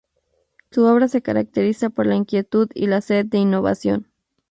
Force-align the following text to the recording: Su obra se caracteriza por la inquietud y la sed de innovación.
Su 0.71 0.83
obra 0.85 1.07
se 1.07 1.21
caracteriza 1.21 1.91
por 1.91 2.07
la 2.07 2.15
inquietud 2.15 2.71
y 2.73 2.87
la 2.87 3.01
sed 3.01 3.27
de 3.27 3.37
innovación. 3.37 4.07